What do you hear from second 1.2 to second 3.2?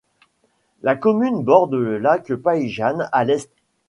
borde le lac Päijänne